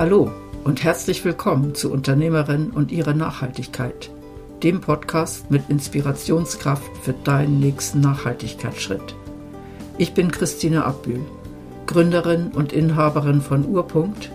[0.00, 0.30] Hallo
[0.64, 4.10] und herzlich willkommen zu Unternehmerin und ihrer Nachhaltigkeit,
[4.62, 9.14] dem Podcast mit Inspirationskraft für deinen nächsten Nachhaltigkeitsschritt.
[9.98, 11.20] Ich bin Christine Abbühl,
[11.84, 14.30] Gründerin und Inhaberin von Urpunkt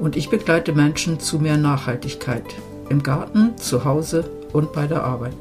[0.00, 2.52] und ich begleite Menschen zu mehr Nachhaltigkeit
[2.88, 5.36] im Garten, zu Hause und bei der Arbeit.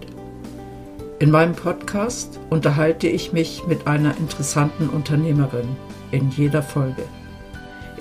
[1.18, 5.70] In meinem Podcast unterhalte ich mich mit einer interessanten Unternehmerin
[6.12, 7.02] in jeder Folge.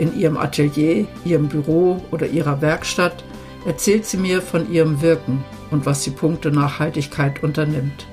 [0.02, 3.23] In ihrem Atelier, ihrem Büro oder ihrer Werkstatt
[3.65, 8.09] erzählt sie mir von ihrem Wirken und was sie Punkte Nachhaltigkeit unternimmt.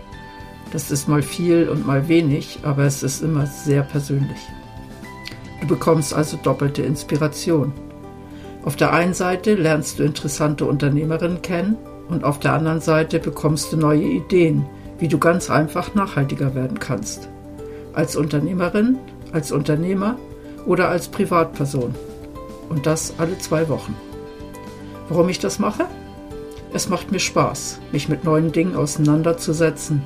[0.71, 4.37] Das ist mal viel und mal wenig, aber es ist immer sehr persönlich.
[5.61, 7.73] Du bekommst also doppelte Inspiration.
[8.63, 11.75] Auf der einen Seite lernst du interessante Unternehmerinnen kennen
[12.07, 14.63] und auf der anderen Seite bekommst du neue Ideen,
[14.99, 17.29] wie du ganz einfach nachhaltiger werden kannst.
[17.93, 18.99] Als Unternehmerin,
[19.33, 20.19] als Unternehmer
[20.69, 21.95] oder als Privatperson.
[22.69, 23.95] Und das alle zwei Wochen.
[25.09, 25.85] Warum ich das mache?
[26.71, 30.03] Es macht mir Spaß, mich mit neuen Dingen auseinanderzusetzen,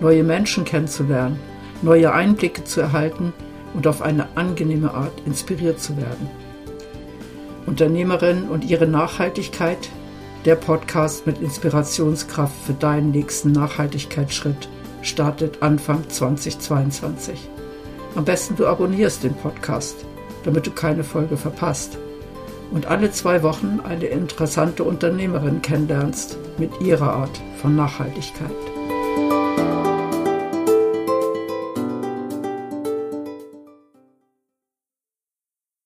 [0.00, 1.40] neue Menschen kennenzulernen,
[1.82, 3.32] neue Einblicke zu erhalten
[3.74, 6.30] und auf eine angenehme Art inspiriert zu werden.
[7.66, 9.88] Unternehmerin und ihre Nachhaltigkeit,
[10.44, 14.68] der Podcast mit Inspirationskraft für deinen nächsten Nachhaltigkeitsschritt,
[15.02, 17.50] startet Anfang 2022.
[18.14, 20.04] Am besten du abonnierst den Podcast,
[20.44, 21.98] damit du keine Folge verpasst
[22.70, 28.73] und alle zwei Wochen eine interessante Unternehmerin kennenlernst mit ihrer Art von Nachhaltigkeit.